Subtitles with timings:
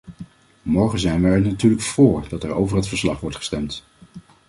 [0.63, 3.83] Morgen zijn wij er natuurlijk vóór dat er over het verslag wordt gestemd.